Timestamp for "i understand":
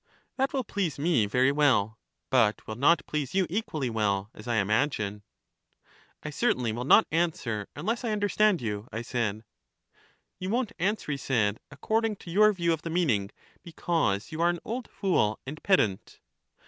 8.03-8.63